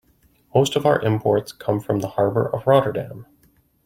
Most 0.55 0.75
of 0.75 0.83
our 0.87 0.99
imports 0.99 1.51
come 1.51 1.79
from 1.79 1.99
the 1.99 2.07
harbor 2.07 2.47
of 2.49 2.65
Rotterdam. 2.65 3.27